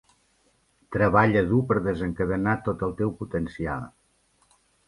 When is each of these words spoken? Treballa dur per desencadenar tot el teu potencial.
Treballa 0.95 1.43
dur 1.51 1.59
per 1.73 1.77
desencadenar 1.89 2.57
tot 2.71 2.85
el 2.89 2.97
teu 3.03 3.15
potencial. 3.23 3.89